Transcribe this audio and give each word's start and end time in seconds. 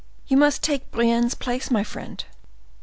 You 0.25 0.35
must 0.35 0.63
take 0.63 0.89
Brienne's 0.89 1.35
place, 1.35 1.69
my 1.69 1.83
friend. 1.83 2.23